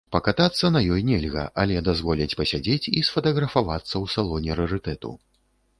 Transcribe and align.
Пакатацца 0.13 0.71
на 0.75 0.79
ёй 0.95 1.03
нельга, 1.09 1.43
але 1.63 1.77
дазволяць 1.89 2.31
пасядзець 2.41 2.89
і 2.97 3.07
сфатаграфавацца 3.11 3.91
ў 4.03 4.17
салоне 4.17 4.51
рарытэту. 4.65 5.09